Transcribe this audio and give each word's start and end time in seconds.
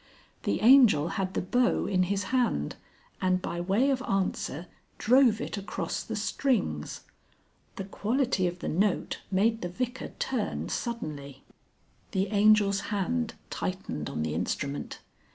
The 0.45 0.61
Angel 0.61 1.09
had 1.09 1.35
the 1.35 1.43
bow 1.43 1.85
in 1.85 2.01
his 2.09 2.23
hand, 2.33 2.75
and 3.21 3.39
by 3.39 3.61
way 3.61 3.91
of 3.91 4.01
answer 4.09 4.65
drove 4.97 5.39
it 5.39 5.57
across 5.59 6.01
the 6.01 6.15
strings. 6.15 7.01
The 7.75 7.83
quality 7.83 8.47
of 8.47 8.57
the 8.61 8.67
note 8.67 9.19
made 9.29 9.61
the 9.61 9.69
Vicar 9.69 10.13
turn 10.17 10.69
suddenly. 10.69 11.43
The 12.13 12.29
Angel's 12.29 12.79
hand 12.89 13.35
tightened 13.51 14.09
on 14.09 14.23
the 14.23 14.33
instrument. 14.33 15.01